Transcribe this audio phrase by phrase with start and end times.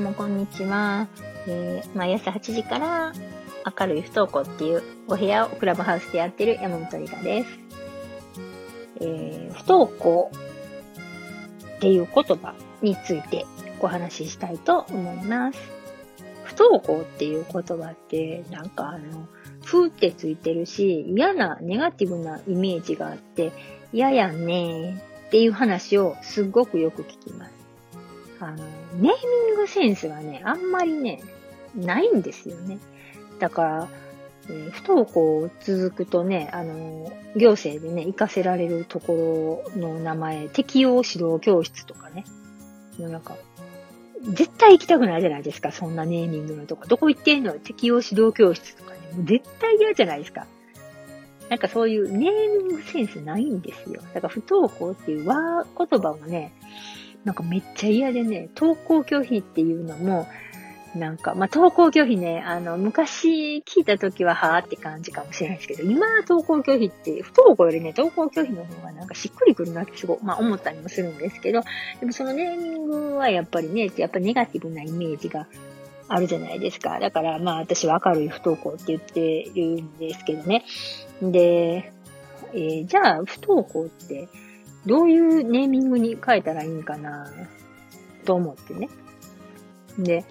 [0.00, 1.08] もこんにちは。
[1.46, 3.12] えー、毎朝8時から
[3.78, 7.50] 明るい不登校っていうお部屋をクラブハウスでやってる山本里香です。
[9.00, 10.30] えー、不登校
[11.76, 13.44] っていう言葉について
[13.80, 15.58] お話ししたいと思います。
[16.44, 19.28] 不登校っていう言葉ってなんかあの、
[19.64, 23.52] ふーってついてるし、嫌なネガティブなイメージがあって、
[23.92, 27.59] 嫌やんねっていう話をすっごくよく聞きます。
[28.40, 29.10] あの、ネーミ
[29.52, 31.22] ングセンスがね、あんまりね、
[31.74, 32.78] ないんですよね。
[33.38, 33.88] だから、
[34.48, 42.24] え、不登校続くとね、あの、行政でね、行かせられるところの名前、適用指導教室とかね、
[42.98, 43.36] なんか、
[44.22, 46.86] 絶対行きたくないじゃないですか、そんなネーミングのとこ。
[46.86, 47.52] どこ行ってんの？
[47.52, 50.46] 適用指導教室とかね、もう絶対嫌じゃないですか。
[51.48, 54.02] なんかそういうネーミングセンスないんですよ。
[54.14, 56.52] だから不登校っていう和言葉もね、
[57.24, 60.26] なんかめっちゃ嫌でね、登校拒否っていうのも、
[60.94, 71.62] なんか、まあ、登校拒否ね、あの、昔聞いた時ははーって感じかもしれないですけど、今登校拒否って、不登校よりね、登校拒否の方がなんかしっくりくるなってすごい、まあ、思ったりもするんですけど、
[72.00, 75.46] でもそのネーミングはやっぱりね、やっぱネガティブなイメージが
[76.08, 76.98] あるじゃないですか。
[76.98, 80.64] だから、まあ、私は明るい不登校って言ってるんですけどね。
[81.22, 81.92] で、
[82.52, 84.28] えー、じゃあ、不登校って、
[84.86, 87.30] どういうネーミングに変えたらいいんかな、
[88.24, 88.88] と思ってね。
[89.98, 90.24] で、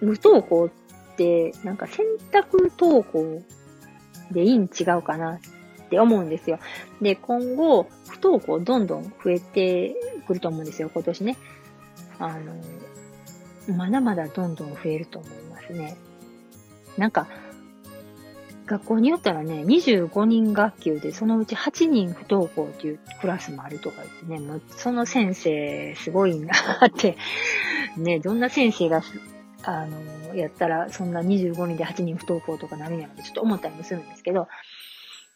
[0.00, 3.42] 無登校って、なんか選択登校
[4.30, 5.40] でいいん違うかなっ
[5.90, 6.58] て思うんですよ。
[7.02, 9.94] で、今後、不登校どんどん増えて
[10.26, 11.36] くると思うんですよ、今年ね。
[12.18, 12.54] あの、
[13.76, 15.96] まだまだどんどん増えると思いますね。
[16.96, 17.28] なんか、
[18.70, 26.52] 学校によったらね、25人学級で、そのうち8人不登校っていうクラスもあるとか言ってね、もうその先生すごいな
[26.86, 27.16] って、
[27.98, 29.02] ね、どんな先生が、
[29.64, 34.46] あの、やったら、そんな25人で8人不登校とかなるんやろってちょっと思ったりもするんですけど、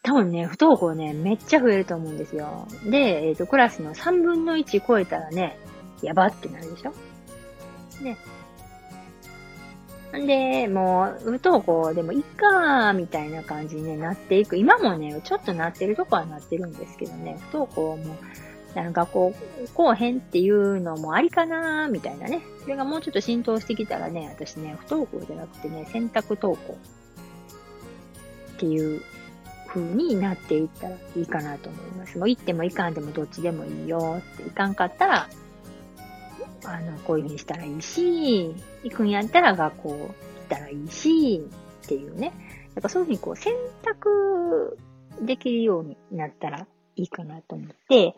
[0.01, 2.69] 多分ね、不登校ね、めっちゃ増えると思うんですよ。
[2.85, 5.59] で、えっ、ー、と、クラスの3分の1超えたらね、
[6.01, 6.93] やばってなるでしょ？
[8.01, 8.17] ね、
[10.15, 14.57] んで、もう、不登校でもいいか、みたいな感じに、なっていく。
[14.57, 18.15] 今もね、ちょっとなってるとこはなってるんですけどね、不登校も、
[18.75, 19.33] あの学校
[19.73, 22.41] 来おへんっていうのもありかな、みたいなね。
[22.61, 26.77] それがもうちょっと浸透してきたらね、私ね、不登校じゃなくてね、選択登校
[28.55, 29.01] っていう
[29.67, 32.17] 風になっていったらいいかなと思います。
[32.17, 35.29] もう行っても行かんでもどっちでもいいよって、行かんかったら、
[36.65, 40.09] あの、こういう風にしたらいいし、行くんやったら学校行っ
[40.49, 41.47] たらいいし、
[41.85, 42.33] っていうね。
[42.75, 43.53] やっぱそういう風にこう選
[43.83, 44.77] 択
[45.21, 48.15] できるようになったらいいかなと思って、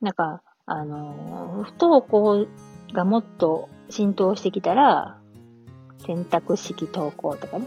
[0.00, 2.46] なんか、あの、不登校
[2.92, 5.20] がもっと浸透してきたら、
[6.06, 7.66] 選択式登校とかね、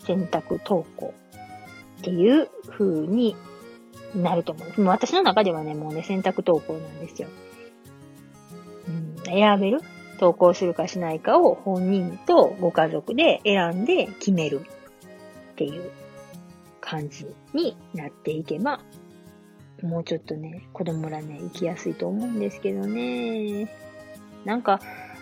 [0.00, 1.14] 選択登校
[2.00, 3.36] っていう風に
[4.14, 4.80] なると思う。
[4.82, 7.28] もう私の中ではね、もうね、選択登校なんですよ。
[9.30, 9.80] 選べる
[10.18, 14.66] 投稿するかしないかを本人とご家族で選んで決める
[15.52, 15.90] っていう
[16.80, 18.80] 感じになっていけば、
[19.82, 23.74] もうちょっとね、子供らね、生きやすいと思うんですけどね。
[24.44, 24.80] なんか、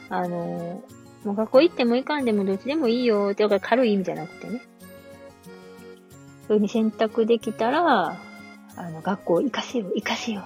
[0.08, 0.82] あの、
[1.25, 4.62] もう学校行っても行かんでもどっちでもいいよって、か軽い意味じゃなくてね。
[6.48, 8.16] そういうふうに選択できたら、
[8.76, 10.44] あの、学校行かせよ、行かせよ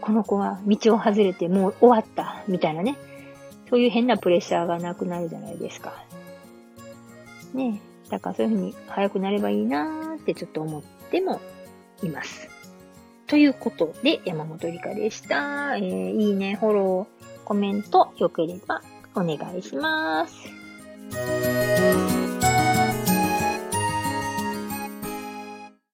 [0.00, 2.96] この子は道を外れてもう終わった、みたいなね。
[3.68, 5.92] そういう変なプレッシャーがなくなるじゃないですか。
[7.54, 7.80] ね
[8.10, 11.40] だからそういうふうに早くなればいいなーってちょっと思っても
[12.02, 12.48] います。
[13.28, 15.76] ということで、山本理香でした。
[15.76, 18.82] えー、いいね、フォロー、コメント、よければ
[19.14, 22.09] お願いします。